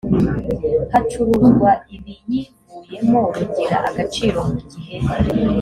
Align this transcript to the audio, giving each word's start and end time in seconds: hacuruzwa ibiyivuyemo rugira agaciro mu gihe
hacuruzwa 0.91 1.69
ibiyivuyemo 1.95 3.21
rugira 3.37 3.77
agaciro 3.89 4.39
mu 4.49 4.57
gihe 4.71 4.95